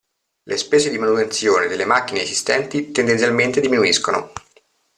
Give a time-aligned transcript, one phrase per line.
[0.45, 4.31] Le spese di manutenzione delle macchine esistenti tendenzialmente diminuiscono.